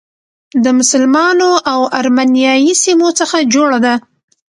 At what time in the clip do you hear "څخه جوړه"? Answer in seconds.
3.19-3.79